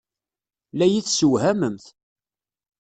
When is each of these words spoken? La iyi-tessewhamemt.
La 0.77 0.85
iyi-tessewhamemt. 0.87 1.85